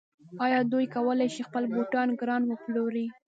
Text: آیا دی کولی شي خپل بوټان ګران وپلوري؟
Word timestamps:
آیا 0.45 0.59
دی 0.71 0.85
کولی 0.95 1.27
شي 1.35 1.41
خپل 1.47 1.63
بوټان 1.73 2.09
ګران 2.21 2.41
وپلوري؟ 2.47 3.05